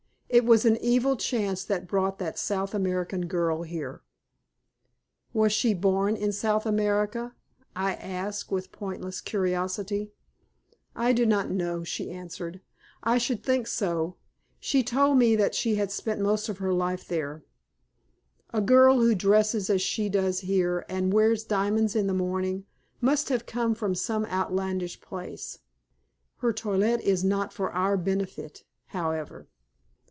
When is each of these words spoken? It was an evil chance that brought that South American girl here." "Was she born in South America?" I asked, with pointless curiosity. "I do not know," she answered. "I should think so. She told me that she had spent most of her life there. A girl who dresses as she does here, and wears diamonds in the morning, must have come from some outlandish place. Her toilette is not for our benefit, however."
It 0.33 0.45
was 0.45 0.63
an 0.63 0.77
evil 0.77 1.17
chance 1.17 1.61
that 1.65 1.89
brought 1.89 2.17
that 2.19 2.39
South 2.39 2.73
American 2.73 3.27
girl 3.27 3.63
here." 3.63 4.01
"Was 5.33 5.51
she 5.51 5.73
born 5.73 6.15
in 6.15 6.31
South 6.31 6.65
America?" 6.65 7.35
I 7.75 7.95
asked, 7.95 8.49
with 8.49 8.71
pointless 8.71 9.19
curiosity. 9.19 10.13
"I 10.95 11.11
do 11.11 11.25
not 11.25 11.49
know," 11.51 11.83
she 11.83 12.09
answered. 12.11 12.61
"I 13.03 13.17
should 13.17 13.43
think 13.43 13.67
so. 13.67 14.15
She 14.61 14.83
told 14.83 15.17
me 15.17 15.35
that 15.35 15.53
she 15.53 15.75
had 15.75 15.91
spent 15.91 16.21
most 16.21 16.47
of 16.47 16.59
her 16.59 16.71
life 16.73 17.05
there. 17.09 17.43
A 18.53 18.61
girl 18.61 19.01
who 19.01 19.13
dresses 19.13 19.69
as 19.69 19.81
she 19.81 20.07
does 20.07 20.39
here, 20.39 20.85
and 20.87 21.11
wears 21.11 21.43
diamonds 21.43 21.93
in 21.93 22.07
the 22.07 22.13
morning, 22.13 22.65
must 23.01 23.27
have 23.27 23.45
come 23.45 23.75
from 23.75 23.95
some 23.95 24.23
outlandish 24.27 25.01
place. 25.01 25.59
Her 26.37 26.53
toilette 26.53 27.01
is 27.01 27.21
not 27.21 27.51
for 27.51 27.73
our 27.73 27.97
benefit, 27.97 28.63
however." 28.87 29.49